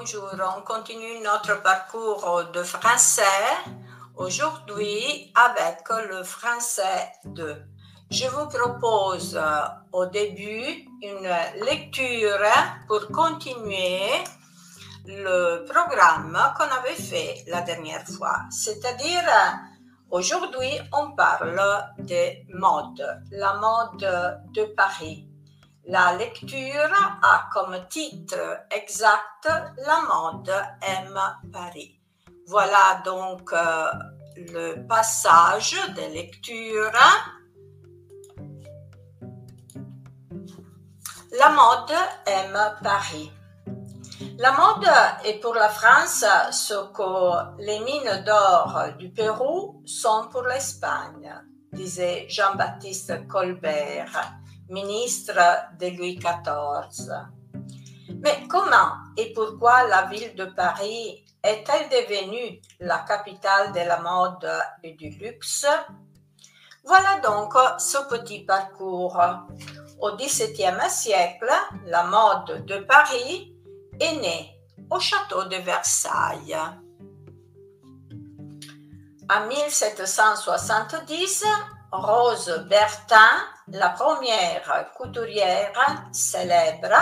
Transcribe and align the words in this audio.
Bonjour, 0.00 0.30
on 0.56 0.62
continue 0.62 1.20
notre 1.22 1.62
parcours 1.62 2.44
de 2.54 2.62
français 2.62 3.44
aujourd'hui 4.16 5.30
avec 5.34 5.84
le 6.08 6.22
français 6.22 7.12
2. 7.26 7.62
Je 8.10 8.26
vous 8.28 8.48
propose 8.48 9.36
euh, 9.36 9.60
au 9.92 10.06
début 10.06 10.88
une 11.02 11.30
lecture 11.66 12.40
pour 12.88 13.08
continuer 13.08 14.00
le 15.04 15.66
programme 15.66 16.38
qu'on 16.56 16.78
avait 16.78 16.94
fait 16.94 17.44
la 17.48 17.60
dernière 17.60 18.06
fois. 18.06 18.38
C'est-à-dire, 18.50 19.28
aujourd'hui, 20.10 20.80
on 20.94 21.10
parle 21.10 21.60
des 21.98 22.46
modes, 22.54 23.22
la 23.32 23.52
mode 23.52 24.48
de 24.54 24.64
Paris. 24.74 25.29
La 25.92 26.12
lecture 26.12 27.18
a 27.20 27.48
comme 27.52 27.76
titre 27.88 28.60
exact 28.70 29.48
La 29.76 30.00
mode 30.02 30.54
aime 30.82 31.20
Paris. 31.52 31.98
Voilà 32.46 33.02
donc 33.04 33.52
euh, 33.52 33.90
le 34.36 34.86
passage 34.86 35.74
de 35.96 36.14
lecture. 36.14 36.92
La 41.36 41.48
mode 41.48 41.96
aime 42.24 42.76
Paris. 42.84 43.32
La 44.38 44.52
mode 44.52 44.88
est 45.24 45.40
pour 45.40 45.54
la 45.54 45.70
France 45.70 46.24
ce 46.52 46.92
que 46.92 47.62
les 47.62 47.80
mines 47.80 48.22
d'or 48.24 48.92
du 48.96 49.10
Pérou 49.10 49.82
sont 49.84 50.28
pour 50.30 50.42
l'Espagne, 50.42 51.34
disait 51.72 52.26
Jean-Baptiste 52.28 53.26
Colbert 53.26 54.39
ministre 54.70 55.38
de 55.78 55.88
Louis 55.96 56.16
XIV. 56.16 57.12
Mais 58.22 58.46
comment 58.48 58.92
et 59.16 59.32
pourquoi 59.32 59.86
la 59.88 60.06
ville 60.06 60.34
de 60.34 60.46
Paris 60.46 61.24
est-elle 61.42 61.88
devenue 61.88 62.60
la 62.80 62.98
capitale 63.00 63.72
de 63.72 63.80
la 63.80 64.00
mode 64.00 64.50
et 64.82 64.94
du 64.94 65.10
luxe? 65.10 65.66
Voilà 66.84 67.20
donc 67.20 67.54
ce 67.78 67.98
petit 68.08 68.44
parcours. 68.44 69.20
Au 70.00 70.16
XVIIe 70.16 70.88
siècle, 70.88 71.50
la 71.86 72.04
mode 72.04 72.64
de 72.64 72.78
Paris 72.78 73.54
est 74.00 74.16
née 74.16 74.56
au 74.90 74.98
château 74.98 75.44
de 75.44 75.56
Versailles. 75.56 76.56
En 79.32 79.46
1770, 79.46 81.44
Rose 81.92 82.66
Bertin, 82.68 83.36
la 83.72 83.90
première 83.90 84.92
couturière 84.96 85.72
célèbre, 86.12 86.94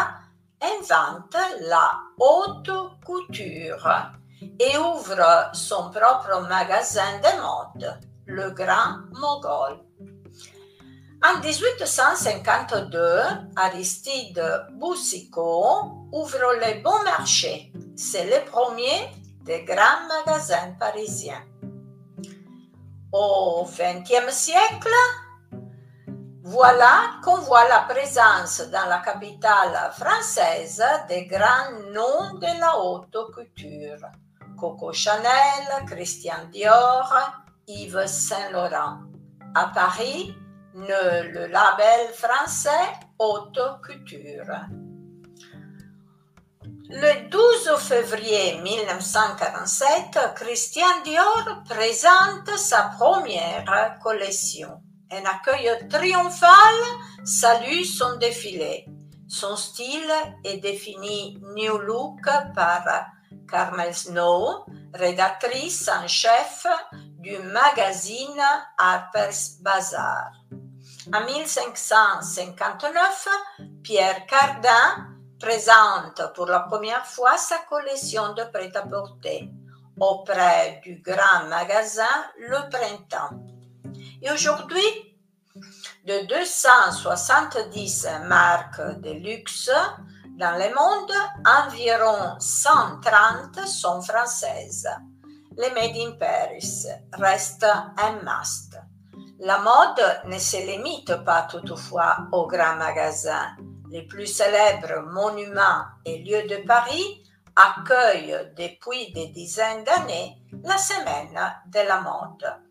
invente 0.60 1.36
la 1.60 1.92
haute 2.18 2.70
couture 3.04 3.88
et 4.58 4.76
ouvre 4.76 5.50
son 5.52 5.90
propre 5.90 6.46
magasin 6.48 7.18
de 7.18 7.40
mode, 7.40 8.00
le 8.26 8.50
Grand 8.50 8.98
Mogol. 9.12 9.78
En 11.24 11.40
1852, 11.40 13.22
Aristide 13.56 14.66
Boussicot 14.72 16.08
ouvre 16.12 16.54
le 16.54 16.82
Bon 16.82 17.02
Marché. 17.02 17.72
C'est 17.96 18.24
le 18.26 18.48
premier 18.48 19.10
des 19.42 19.64
grands 19.64 20.06
magasins 20.08 20.76
parisiens. 20.78 21.44
Au 23.10 23.64
XXe 23.64 24.30
siècle, 24.30 24.94
voilà 26.50 27.20
qu'on 27.22 27.40
voit 27.42 27.68
la 27.68 27.80
présence 27.80 28.62
dans 28.70 28.86
la 28.88 29.00
capitale 29.00 29.92
française 29.92 30.82
des 31.06 31.26
grands 31.26 31.72
noms 31.92 32.38
de 32.38 32.60
la 32.60 32.78
haute 32.78 33.16
couture. 33.34 34.08
Coco 34.58 34.90
Chanel, 34.92 35.84
Christian 35.86 36.48
Dior, 36.50 37.12
Yves 37.66 38.06
Saint 38.06 38.50
Laurent. 38.50 39.00
À 39.54 39.70
Paris, 39.74 40.34
le 40.74 41.46
label 41.48 42.14
français 42.14 42.86
Haute 43.18 43.60
Couture. 43.84 44.68
Le 46.88 47.28
12 47.28 47.76
février 47.78 48.58
1947, 48.62 50.18
Christian 50.34 51.02
Dior 51.04 51.62
présente 51.68 52.56
sa 52.56 52.90
première 52.98 53.98
collection. 54.02 54.80
Un 55.10 55.24
accueil 55.24 55.70
triomphal 55.88 56.74
salue 57.24 57.82
son 57.82 58.16
défilé. 58.16 58.86
Son 59.26 59.56
style 59.56 60.12
est 60.44 60.58
défini 60.58 61.38
New 61.54 61.78
Look 61.78 62.20
par 62.54 62.84
Carmel 63.50 63.94
Snow, 63.94 64.66
rédactrice 64.92 65.88
en 65.88 66.06
chef 66.06 66.66
du 66.92 67.38
magazine 67.38 68.42
Harper's 68.76 69.56
Bazaar. 69.62 70.30
En 71.14 71.24
1559, 71.24 73.28
Pierre 73.82 74.26
Cardin 74.26 75.06
présente 75.40 76.34
pour 76.34 76.44
la 76.46 76.60
première 76.60 77.06
fois 77.06 77.38
sa 77.38 77.60
collection 77.60 78.34
de 78.34 78.44
prêt-à-porter 78.44 79.50
auprès 79.98 80.82
du 80.84 81.00
grand 81.00 81.46
magasin 81.48 82.26
Le 82.38 82.68
Printemps. 82.68 83.57
Et 84.22 84.30
aujourd'hui, 84.30 85.16
de 86.04 86.26
270 86.26 88.06
marques 88.26 89.00
de 89.00 89.10
luxe 89.10 89.70
dans 90.38 90.56
le 90.56 90.74
monde, 90.74 91.12
environ 91.44 92.38
130 92.38 93.66
sont 93.66 94.02
françaises. 94.02 94.88
Les 95.56 95.70
Made 95.70 95.96
in 95.96 96.12
Paris 96.18 96.86
restent 97.12 97.64
un 97.64 98.12
must. 98.22 98.78
La 99.40 99.58
mode 99.58 100.22
ne 100.26 100.38
se 100.38 100.56
limite 100.56 101.14
pas 101.24 101.42
toutefois 101.42 102.28
aux 102.32 102.46
grands 102.46 102.76
magasins 102.76 103.56
les 103.90 104.02
plus 104.02 104.26
célèbres 104.26 105.02
monuments 105.12 105.84
et 106.04 106.18
lieux 106.18 106.46
de 106.48 106.66
Paris 106.66 107.24
accueillent 107.56 108.52
depuis 108.56 109.12
des 109.12 109.28
dizaines 109.28 109.84
d'années 109.84 110.36
la 110.62 110.76
semaine 110.76 111.38
de 111.66 111.80
la 111.80 112.00
mode. 112.00 112.67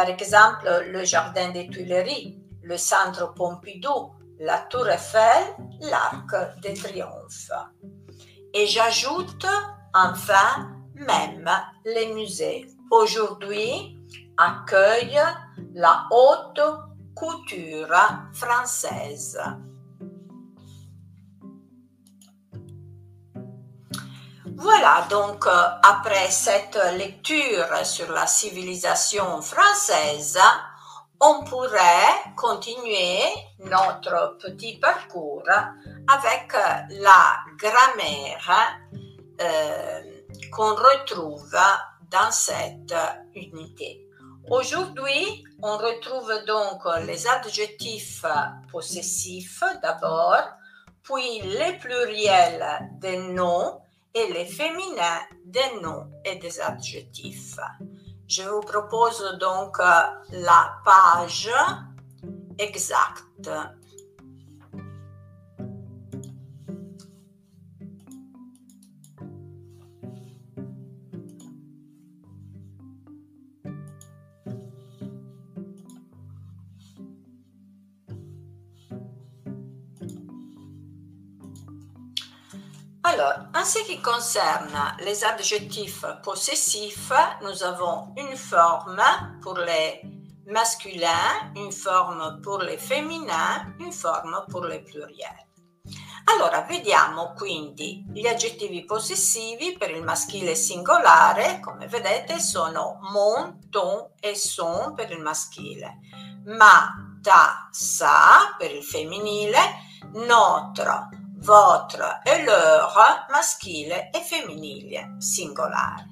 Par 0.00 0.08
exemple, 0.08 0.86
le 0.86 1.04
Jardin 1.04 1.50
des 1.50 1.68
Tuileries, 1.68 2.42
le 2.62 2.78
Centre 2.78 3.34
Pompidou, 3.34 4.12
la 4.38 4.56
Tour 4.70 4.88
Eiffel, 4.88 5.44
l'Arc 5.78 6.30
de 6.62 6.74
Triomphe. 6.74 7.50
Et 8.54 8.66
j'ajoute 8.66 9.44
enfin 9.92 10.70
même 10.94 11.50
les 11.84 12.14
musées. 12.14 12.66
Aujourd'hui, 12.90 13.98
accueillent 14.38 15.20
la 15.74 16.06
haute 16.10 16.62
couture 17.14 17.94
française. 18.32 19.38
Voilà, 24.62 25.06
donc 25.08 25.46
euh, 25.46 25.50
après 25.82 26.30
cette 26.30 26.78
lecture 26.98 27.74
sur 27.82 28.12
la 28.12 28.26
civilisation 28.26 29.40
française, 29.40 30.38
on 31.18 31.44
pourrait 31.44 32.34
continuer 32.36 33.20
notre 33.60 34.36
petit 34.38 34.76
parcours 34.76 35.48
avec 35.48 36.52
la 36.90 37.38
grammaire 37.56 38.76
euh, 39.40 40.02
qu'on 40.52 40.74
retrouve 40.74 41.56
dans 42.10 42.30
cette 42.30 42.94
unité. 43.34 44.06
Aujourd'hui, 44.50 45.42
on 45.62 45.78
retrouve 45.78 46.34
donc 46.46 46.82
les 47.06 47.26
adjectifs 47.26 48.26
possessifs 48.70 49.64
d'abord, 49.82 50.36
puis 51.02 51.40
les 51.44 51.78
pluriels 51.78 52.90
des 53.00 53.16
noms 53.16 53.80
et 54.14 54.32
les 54.32 54.46
féminins 54.46 55.20
des 55.44 55.80
noms 55.82 56.10
et 56.24 56.36
des 56.36 56.60
adjectifs. 56.60 57.56
Je 58.26 58.42
vous 58.42 58.60
propose 58.60 59.38
donc 59.40 59.78
euh, 59.80 60.02
la 60.32 60.76
page 60.84 61.50
exacte. 62.58 63.50
Alors, 83.20 83.48
en 83.54 83.64
ce 83.66 83.80
qui 83.84 84.00
concerne 84.00 84.96
les 85.00 85.24
adjectifs 85.24 86.06
possessifs, 86.22 87.12
nous 87.42 87.62
avons 87.62 88.14
une 88.16 88.34
forme 88.34 89.02
pour 89.42 89.58
les 89.58 90.00
masculins, 90.46 91.52
une 91.54 91.70
forme 91.70 92.40
pour 92.40 92.62
les 92.62 92.78
féminins, 92.78 93.74
une 93.78 93.92
forme 93.92 94.42
pour 94.48 94.64
les 94.64 94.78
pluriels. 94.78 95.48
Allora, 96.32 96.62
vediamo 96.62 97.34
quindi 97.36 98.06
gli 98.10 98.26
aggettivi 98.26 98.86
possessivi 98.86 99.76
per 99.76 99.90
il 99.90 100.02
maschile 100.02 100.54
singolare, 100.54 101.60
come 101.60 101.88
vedete 101.88 102.40
sono 102.40 103.00
mon, 103.12 103.68
ton 103.68 104.12
e 104.18 104.34
son 104.34 104.94
per 104.94 105.10
il 105.10 105.20
maschile, 105.20 105.98
ma, 106.46 107.18
ta, 107.20 107.68
sa 107.70 108.54
per 108.56 108.74
il 108.74 108.82
femminile, 108.82 109.58
notre, 110.12 111.19
votre 111.40 112.20
e 112.24 112.42
leur 112.44 113.26
maschile 113.30 114.10
e 114.10 114.20
femminile 114.20 115.16
singolare. 115.18 116.08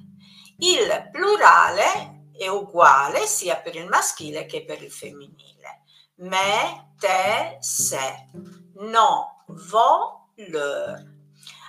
Il 0.57 1.09
plurale 1.11 2.31
è 2.35 2.47
uguale 2.47 3.25
sia 3.25 3.57
per 3.57 3.75
il 3.75 3.87
maschile 3.87 4.45
che 4.45 4.63
per 4.65 4.81
il 4.81 4.91
femminile. 4.91 5.83
Me, 6.17 6.93
te, 6.97 7.57
se. 7.59 8.29
No, 8.75 9.43
vo, 9.47 10.31
leur. 10.35 11.08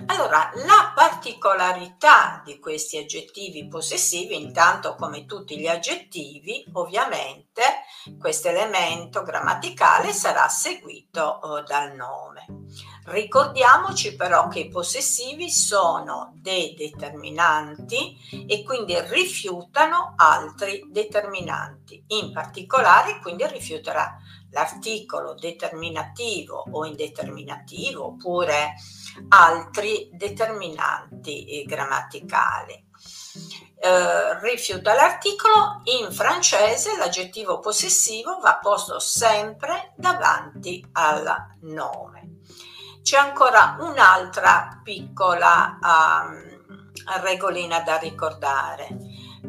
Allora, 0.06 0.50
la 0.54 0.92
particolarità 0.94 2.40
di 2.44 2.58
questi 2.58 2.96
aggettivi 2.96 3.68
possessivi, 3.68 4.34
intanto 4.34 4.94
come 4.94 5.26
tutti 5.26 5.58
gli 5.58 5.66
aggettivi, 5.66 6.64
ovviamente 6.72 7.62
questo 8.18 8.48
elemento 8.48 9.22
grammaticale 9.22 10.12
sarà 10.12 10.48
seguito 10.48 11.20
oh, 11.20 11.62
dal 11.62 11.94
nome. 11.94 12.46
Ricordiamoci 13.04 14.14
però 14.16 14.48
che 14.48 14.60
i 14.60 14.68
possessivi 14.68 15.50
sono 15.50 16.32
dei 16.34 16.74
determinanti 16.74 18.46
e 18.46 18.62
quindi 18.62 18.98
rifiutano 19.00 20.14
altri 20.16 20.86
determinanti. 20.88 22.04
In 22.08 22.32
particolare 22.32 23.18
quindi 23.20 23.46
rifiuterà 23.46 24.16
l'articolo 24.50 25.34
determinativo 25.34 26.64
o 26.70 26.84
indeterminativo 26.84 28.06
oppure 28.06 28.74
altri 29.28 30.08
determinanti 30.12 31.44
eh, 31.44 31.64
grammaticali. 31.64 32.88
Eh, 33.82 34.40
rifiuta 34.40 34.94
l'articolo, 34.94 35.80
in 35.84 36.12
francese 36.12 36.96
l'aggettivo 36.96 37.60
possessivo 37.60 38.38
va 38.40 38.58
posto 38.60 38.98
sempre 38.98 39.92
davanti 39.96 40.86
al 40.92 41.56
nome. 41.62 42.40
C'è 43.02 43.16
ancora 43.16 43.78
un'altra 43.80 44.80
piccola 44.84 45.78
um, 45.80 46.60
regolina 47.22 47.80
da 47.80 47.96
ricordare. 47.96 48.88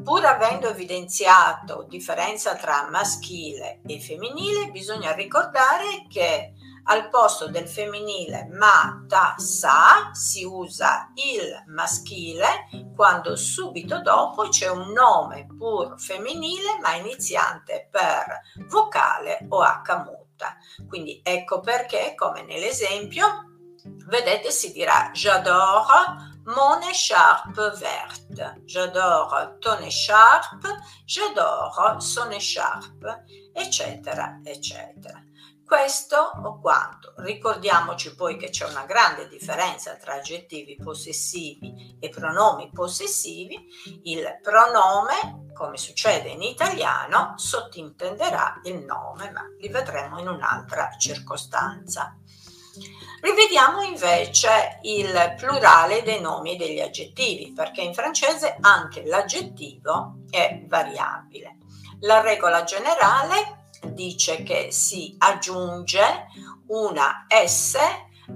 Pur 0.04 0.26
avendo 0.26 0.70
evidenziato 0.70 1.86
differenza 1.88 2.56
tra 2.56 2.90
maschile 2.90 3.82
e 3.86 4.00
femminile, 4.00 4.72
bisogna 4.72 5.14
ricordare 5.14 6.06
che 6.10 6.54
al 6.86 7.10
posto 7.10 7.48
del 7.48 7.68
femminile 7.68 8.48
ma, 8.52 9.06
ta, 9.08 9.36
sa 9.38 10.10
si 10.14 10.44
usa 10.44 11.12
il 11.16 11.64
maschile 11.68 12.68
quando 12.96 13.36
subito 13.36 14.02
dopo 14.02 14.48
c'è 14.48 14.70
un 14.70 14.92
nome 14.92 15.46
pur 15.58 16.00
femminile 16.00 16.80
ma 16.82 16.96
iniziante 16.96 17.88
per 17.92 18.42
vocale 18.68 19.46
o 19.50 19.62
H 19.62 20.04
muta. 20.06 20.58
Quindi 20.88 21.22
ecco 21.24 21.60
perché, 21.60 22.16
come 22.16 22.44
nell'esempio, 22.44 23.52
vedete 24.08 24.50
si 24.52 24.72
dirà 24.72 25.12
j'adore 25.14 26.31
mon 26.46 26.82
écharpe 26.90 27.60
verte, 27.78 28.42
j'adore 28.66 29.58
ton 29.60 29.78
écharpe, 29.80 30.68
j'adore 31.06 31.98
son 32.00 32.30
écharpe, 32.32 33.06
eccetera, 33.54 34.40
eccetera. 34.44 35.22
Questo 35.72 36.18
o 36.18 36.60
quanto. 36.60 37.14
Ricordiamoci 37.18 38.14
poi 38.14 38.36
che 38.36 38.50
c'è 38.50 38.68
una 38.68 38.84
grande 38.84 39.30
differenza 39.30 39.96
tra 39.96 40.16
aggettivi 40.16 40.76
possessivi 40.76 41.96
e 41.98 42.10
pronomi 42.10 42.70
possessivi. 42.74 43.58
Il 44.04 44.40
pronome, 44.42 45.52
come 45.54 45.78
succede 45.78 46.28
in 46.28 46.42
italiano, 46.42 47.36
sottintenderà 47.38 48.60
il 48.66 48.84
nome, 48.84 49.32
ma 49.32 49.44
li 49.60 49.70
vedremo 49.70 50.20
in 50.20 50.28
un'altra 50.28 50.90
circostanza. 50.98 52.18
Rivediamo 53.22 53.82
invece 53.82 54.80
il 54.84 55.36
plurale 55.38 56.04
dei 56.04 56.22
nomi 56.22 56.56
degli 56.56 56.80
aggettivi, 56.80 57.54
perché 57.54 57.82
in 57.82 57.94
francese 57.94 58.58
anche 58.62 59.06
l'aggettivo 59.06 60.24
è 60.30 60.64
variabile. 60.68 61.58
La 62.02 62.22
regola 62.22 62.64
generale 62.64 63.68
dice 63.94 64.44
che 64.44 64.72
si 64.72 65.16
aggiunge 65.18 66.28
una 66.68 67.28
S 67.30 67.78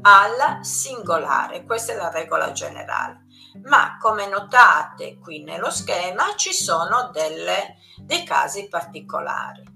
al 0.01 0.63
singolare, 0.63 1.63
questa 1.63 1.93
è 1.93 1.95
la 1.95 2.11
regola 2.11 2.51
generale. 2.51 3.23
Ma 3.63 3.97
come 3.99 4.27
notate 4.27 5.17
qui 5.17 5.43
nello 5.43 5.71
schema 5.71 6.35
ci 6.35 6.51
sono 6.51 7.09
delle, 7.11 7.77
dei 7.97 8.23
casi 8.23 8.67
particolari. 8.67 9.74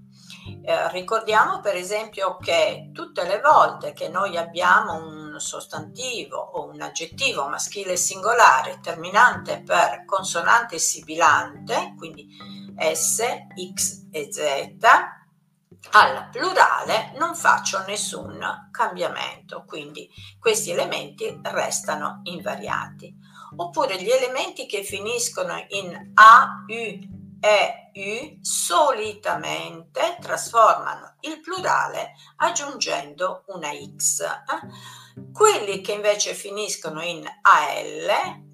Eh, 0.64 0.90
ricordiamo 0.90 1.60
per 1.60 1.76
esempio 1.76 2.36
che 2.36 2.90
tutte 2.92 3.26
le 3.26 3.40
volte 3.40 3.92
che 3.92 4.08
noi 4.08 4.36
abbiamo 4.36 4.94
un 4.94 5.38
sostantivo 5.38 6.36
o 6.36 6.68
un 6.68 6.80
aggettivo 6.80 7.48
maschile 7.48 7.96
singolare 7.96 8.80
terminante 8.80 9.62
per 9.62 10.04
consonante 10.04 10.78
sibilante, 10.78 11.94
quindi 11.96 12.26
S, 12.76 13.22
X 13.74 14.06
e 14.10 14.28
Z, 14.30 14.82
al 15.92 16.28
plurale 16.30 17.12
non 17.16 17.34
faccio 17.34 17.82
nessun 17.86 18.68
cambiamento, 18.70 19.64
quindi 19.66 20.08
questi 20.38 20.70
elementi 20.70 21.40
restano 21.42 22.20
invariati. 22.24 23.14
Oppure 23.56 24.00
gli 24.00 24.10
elementi 24.10 24.66
che 24.66 24.84
finiscono 24.84 25.54
in 25.68 26.12
A, 26.14 26.64
U, 26.68 27.19
E, 27.40 27.90
U 27.92 28.38
solitamente 28.42 30.18
trasformano 30.20 31.16
il 31.20 31.40
plurale 31.40 32.12
aggiungendo 32.36 33.44
una 33.46 33.70
X. 33.72 34.24
Quelli 35.32 35.80
che 35.80 35.92
invece 35.92 36.34
finiscono 36.34 37.02
in 37.02 37.26
AL 37.42 38.48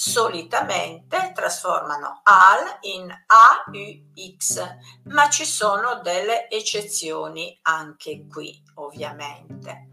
solitamente 0.00 1.32
trasformano 1.34 2.20
AL 2.22 2.78
in 2.80 3.14
AUX, 3.26 4.76
ma 5.04 5.28
ci 5.28 5.44
sono 5.44 6.00
delle 6.00 6.48
eccezioni 6.48 7.58
anche 7.62 8.26
qui, 8.26 8.62
ovviamente. 8.76 9.90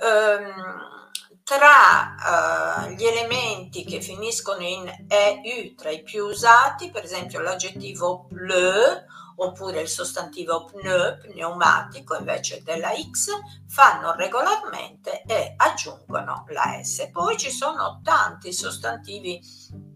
Um, 0.00 1.05
tra 1.46 2.88
uh, 2.88 2.88
gli 2.88 3.04
elementi 3.04 3.84
che 3.84 4.00
finiscono 4.00 4.62
in 4.62 4.92
EU, 5.06 5.76
tra 5.76 5.90
i 5.90 6.02
più 6.02 6.24
usati, 6.24 6.90
per 6.90 7.04
esempio 7.04 7.38
l'aggettivo 7.38 8.26
bleu 8.28 9.04
oppure 9.36 9.82
il 9.82 9.88
sostantivo 9.88 10.64
pneu, 10.64 11.18
pneumatico, 11.18 12.16
invece 12.16 12.64
della 12.64 12.90
X, 13.12 13.28
fanno 13.68 14.16
regolarmente 14.16 15.22
e 15.22 15.54
aggiungono 15.56 16.46
la 16.48 16.80
S. 16.82 17.10
Poi 17.12 17.36
ci 17.36 17.52
sono 17.52 18.00
tanti 18.02 18.52
sostantivi 18.52 19.40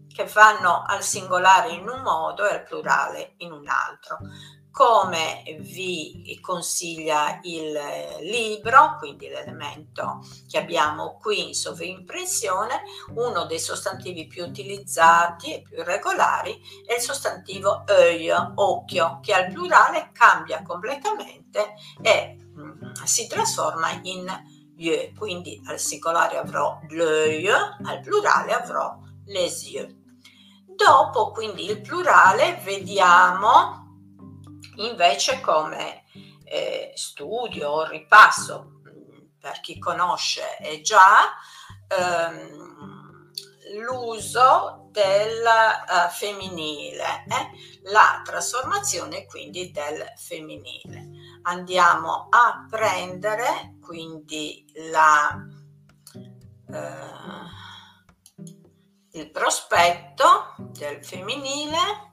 che 0.07 0.27
fanno 0.27 0.85
al 0.87 1.03
singolare 1.03 1.73
in 1.73 1.85
un 1.85 2.01
modo 2.01 2.47
e 2.47 2.53
al 2.53 2.63
plurale 2.63 3.33
in 3.37 3.51
un 3.51 3.67
altro 3.67 4.19
come 4.71 5.43
vi 5.59 6.39
consiglia 6.41 7.39
il 7.43 7.77
libro, 8.21 8.95
quindi 8.97 9.27
l'elemento 9.27 10.21
che 10.49 10.57
abbiamo 10.57 11.17
qui 11.21 11.49
in 11.49 11.53
sovrimpressione, 11.53 12.83
uno 13.15 13.45
dei 13.45 13.59
sostantivi 13.59 14.27
più 14.27 14.45
utilizzati 14.45 15.53
e 15.53 15.61
più 15.61 15.83
regolari 15.83 16.59
è 16.85 16.93
il 16.93 17.01
sostantivo 17.01 17.83
œil, 17.85 18.53
occhio, 18.55 19.19
che 19.21 19.33
al 19.33 19.51
plurale 19.51 20.11
cambia 20.13 20.63
completamente 20.63 21.73
e 22.01 22.37
mm, 22.39 22.93
si 23.03 23.27
trasforma 23.27 23.99
in 24.03 24.25
yeux, 24.77 25.17
quindi 25.17 25.61
al 25.65 25.79
singolare 25.79 26.37
avrò 26.37 26.79
l'œil, 26.89 27.49
al 27.83 27.99
plurale 27.99 28.53
avrò 28.53 28.97
les 29.25 29.67
yeux. 29.69 29.99
Dopo 30.65 31.31
quindi 31.31 31.69
il 31.69 31.81
plurale 31.81 32.59
vediamo 32.63 33.80
Invece 34.85 35.41
come 35.41 36.03
eh, 36.43 36.91
studio 36.95 37.69
o 37.69 37.87
ripasso, 37.87 38.81
per 39.39 39.59
chi 39.59 39.79
conosce 39.79 40.57
è 40.57 40.81
già, 40.81 41.33
ehm, 41.87 43.31
l'uso 43.79 44.87
del 44.91 45.41
uh, 45.41 46.09
femminile, 46.09 47.23
eh? 47.27 47.89
la 47.91 48.21
trasformazione 48.23 49.25
quindi 49.25 49.71
del 49.71 50.03
femminile. 50.17 51.09
Andiamo 51.43 52.27
a 52.29 52.65
prendere 52.69 53.77
quindi 53.81 54.65
la, 54.91 55.41
uh, 56.67 56.77
il 59.11 59.31
prospetto 59.31 60.55
del 60.57 61.03
femminile 61.03 62.10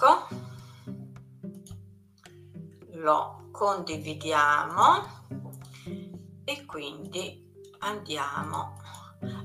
ecco 0.00 0.28
lo 2.92 3.48
condividiamo 3.52 5.24
e 6.44 6.64
quindi 6.64 7.46
andiamo 7.80 8.80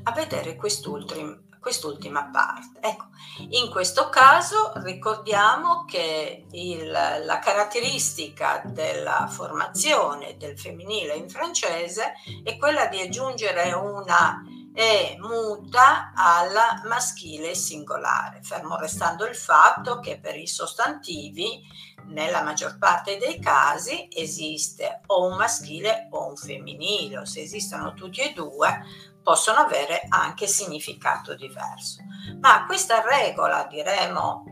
a 0.03 0.11
vedere 0.13 0.55
quest'ultimo 0.55 1.43
quest'ultima 1.65 2.29
parte. 2.29 2.79
Ecco, 2.79 3.05
in 3.49 3.71
questo 3.71 4.09
caso 4.09 4.73
ricordiamo 4.83 5.83
che 5.85 6.45
il, 6.51 6.91
la 6.91 7.39
caratteristica 7.39 8.61
della 8.65 9.25
formazione 9.27 10.37
del 10.37 10.59
femminile 10.59 11.15
in 11.15 11.27
francese 11.27 12.13
è 12.43 12.55
quella 12.57 12.85
di 12.85 13.01
aggiungere 13.01 13.71
una 13.71 14.43
e 14.77 15.15
muta 15.19 16.11
al 16.13 16.51
maschile 16.83 17.55
singolare, 17.55 18.41
fermo 18.43 18.75
restando 18.75 19.25
il 19.25 19.35
fatto 19.35 20.01
che 20.01 20.19
per 20.19 20.35
i 20.35 20.47
sostantivi 20.47 21.61
nella 22.07 22.43
maggior 22.43 22.77
parte 22.77 23.17
dei 23.17 23.39
casi 23.39 24.09
esiste 24.11 24.99
o 25.05 25.27
un 25.27 25.37
maschile 25.37 26.09
o 26.11 26.27
un 26.27 26.35
femminile, 26.35 27.19
o 27.19 27.25
se 27.25 27.41
esistono 27.41 27.93
tutti 27.93 28.19
e 28.19 28.33
due 28.33 28.83
possono 29.23 29.59
avere 29.59 30.01
anche 30.09 30.45
significato 30.45 31.35
diverso. 31.35 32.01
Ma 32.41 32.65
questa 32.65 33.01
regola, 33.01 33.65
diremo, 33.69 34.43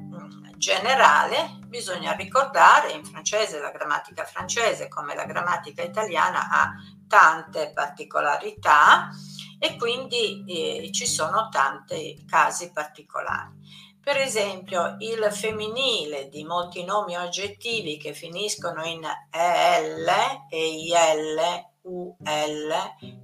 generale, 0.55 1.59
bisogna 1.67 2.13
ricordare, 2.13 2.93
in 2.93 3.03
francese 3.03 3.59
la 3.59 3.71
grammatica 3.71 4.23
francese 4.23 4.87
come 4.87 5.13
la 5.13 5.25
grammatica 5.25 5.81
italiana 5.81 6.47
ha 6.49 6.71
tante 7.07 7.71
particolarità 7.73 9.09
e 9.59 9.77
quindi 9.77 10.43
eh, 10.47 10.91
ci 10.91 11.05
sono 11.05 11.49
tanti 11.49 12.25
casi 12.27 12.71
particolari. 12.71 13.51
Per 14.03 14.17
esempio, 14.17 14.97
il 14.99 15.31
femminile 15.31 16.27
di 16.27 16.43
molti 16.43 16.83
nomi 16.83 17.15
aggettivi 17.15 17.97
che 17.97 18.13
finiscono 18.13 18.83
in 18.83 19.01
EL, 19.31 20.09
EIL, 20.49 21.71
UL 21.83 22.73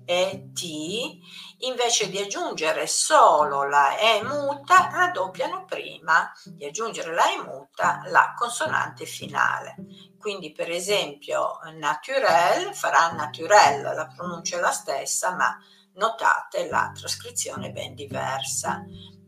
e 0.05 0.49
T, 0.53 1.19
invece 1.59 2.09
di 2.09 2.17
aggiungere 2.17 2.87
solo 2.87 3.67
la 3.67 3.97
E 3.97 4.23
muta, 4.23 4.89
raddoppiano 4.91 5.65
prima 5.65 6.31
di 6.45 6.65
aggiungere 6.65 7.13
la 7.13 7.31
E 7.31 7.41
muta 7.41 8.01
la 8.05 8.33
consonante 8.37 9.05
finale. 9.05 9.75
Quindi, 10.17 10.51
per 10.51 10.69
esempio, 10.69 11.59
naturel 11.77 12.73
farà 12.73 13.11
naturel, 13.11 13.81
la 13.81 14.07
pronuncia 14.13 14.57
è 14.57 14.59
la 14.59 14.71
stessa, 14.71 15.35
ma 15.35 15.57
notate 15.95 16.67
la 16.69 16.91
trascrizione 16.93 17.71
ben 17.71 17.95
diversa. 17.95 18.83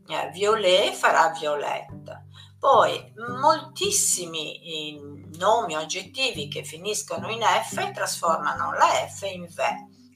Eh, 0.06 0.30
violet 0.32 0.92
farà 0.94 1.30
violette. 1.30 2.26
Poi 2.58 3.12
moltissimi 3.40 5.00
nomi 5.38 5.74
o 5.74 5.80
aggettivi 5.80 6.48
che 6.48 6.62
finiscono 6.62 7.28
in 7.30 7.42
F 7.42 7.90
trasformano 7.90 8.72
la 8.72 8.86
F 9.08 9.22
in 9.22 9.46
V. 9.46 9.60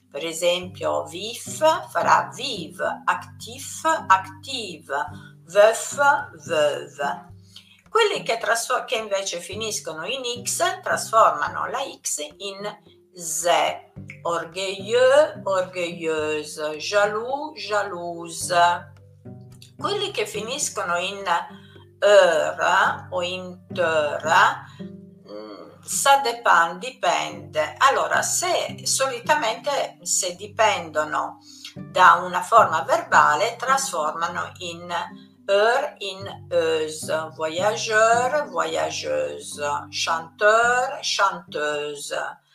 Per 0.09 0.25
esempio, 0.25 1.03
vif 1.03 1.57
farà 1.89 2.31
vive, 2.33 3.01
actif, 3.03 3.83
active, 3.85 4.95
veuf, 5.43 5.99
veuve. 6.45 7.35
Quelli 7.89 8.23
che, 8.23 8.37
trasfor- 8.37 8.85
che 8.85 8.95
invece 8.95 9.39
finiscono 9.39 10.05
in 10.05 10.43
X 10.43 10.81
trasformano 10.81 11.67
la 11.67 11.79
X 11.99 12.25
in 12.37 12.96
orgueilleux, 14.23 15.41
orgueilleuse, 15.45 16.77
jaloux, 16.77 17.53
jalouse. 17.55 18.53
Quelli 19.77 20.11
che 20.11 20.25
finiscono 20.25 20.97
in 20.97 21.23
er 21.99 23.07
o 23.09 23.21
in 23.23 23.65
ter, 23.73 24.21
mm, 24.81 25.81
ça 25.83 26.21
dépend, 26.23 26.77
dipende. 26.77 27.75
Allora, 27.79 28.21
se 28.21 28.85
solitamente 28.85 29.97
se 30.03 30.35
dipendono 30.35 31.39
da 31.75 32.21
una 32.23 32.41
forma 32.41 32.83
verbale, 32.83 33.55
trasformano 33.55 34.51
in 34.59 34.91
er 35.49 35.95
in 35.99 36.47
euse, 36.49 37.31
voyageur, 37.35 38.47
voyageuse, 38.49 39.87
chanteur, 39.89 40.99
chanteuse 41.01 42.45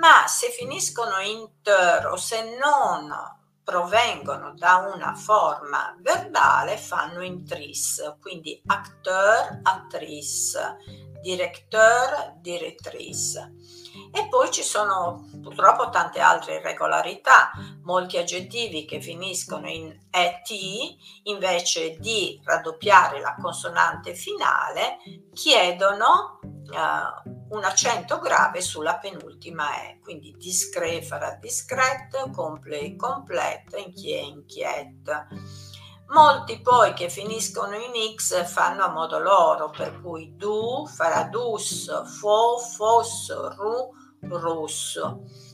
ma 0.00 0.26
se 0.26 0.50
finiscono 0.50 1.18
in 1.20 1.48
ter 1.62 2.06
o 2.06 2.16
se 2.16 2.56
non 2.56 3.10
provengono 3.62 4.54
da 4.54 4.90
una 4.94 5.14
forma 5.14 5.94
verbale 6.00 6.78
fanno 6.78 7.22
in 7.22 7.44
tris, 7.44 8.16
quindi 8.20 8.60
acteur, 8.64 9.60
attrice, 9.62 10.76
directeur, 11.20 12.34
direttrice. 12.40 13.52
E 14.12 14.28
poi 14.28 14.50
ci 14.50 14.62
sono 14.62 15.28
purtroppo 15.42 15.90
tante 15.90 16.20
altre 16.20 16.56
irregolarità, 16.56 17.50
molti 17.82 18.16
aggettivi 18.16 18.84
che 18.84 19.00
finiscono 19.00 19.68
in 19.68 19.96
et, 20.10 20.48
invece 21.24 21.96
di 21.98 22.40
raddoppiare 22.44 23.20
la 23.20 23.36
consonante 23.40 24.14
finale, 24.14 24.98
chiedono 25.32 26.40
uh, 26.42 27.36
un 27.50 27.64
accento 27.64 28.18
grave 28.18 28.60
sulla 28.60 28.98
penultima 28.98 29.82
E, 29.82 29.98
quindi 30.02 30.34
discret 30.36 31.04
farà 31.04 31.34
discret, 31.40 32.30
complet 32.30 32.96
complet, 32.96 33.74
inquiet 33.74 34.24
inquiet. 34.24 35.26
Molti 36.10 36.60
poi 36.60 36.94
che 36.94 37.10
finiscono 37.10 37.74
in 37.74 38.14
X 38.14 38.44
fanno 38.46 38.84
a 38.84 38.90
modo 38.90 39.18
loro, 39.18 39.70
per 39.70 40.00
cui 40.00 40.34
du 40.36 40.86
farà 40.86 41.24
dus, 41.24 41.90
fo, 42.18 42.58
fos, 42.58 43.54
ru, 43.56 43.90
rus. 44.28 44.98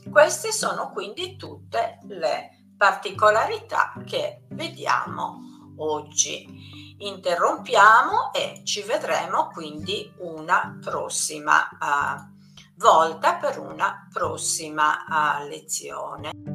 Queste 0.09 0.51
sono 0.51 0.91
quindi 0.91 1.35
tutte 1.35 1.99
le 2.07 2.71
particolarità 2.77 3.93
che 4.05 4.45
vediamo 4.49 5.73
oggi 5.77 6.93
interrompiamo 6.97 8.31
e 8.33 8.61
ci 8.63 8.81
vedremo 8.81 9.47
quindi 9.47 10.11
una 10.19 10.77
prossima 10.81 11.67
uh, 11.71 12.33
volta 12.77 13.35
per 13.35 13.59
una 13.59 14.07
prossima 14.11 15.03
uh, 15.07 15.47
lezione. 15.47 16.54